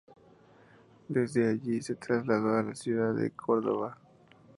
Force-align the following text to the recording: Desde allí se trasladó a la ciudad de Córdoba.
Desde 1.09 1.47
allí 1.47 1.79
se 1.83 1.93
trasladó 1.93 2.57
a 2.57 2.63
la 2.63 2.73
ciudad 2.73 3.13
de 3.13 3.29
Córdoba. 3.29 3.99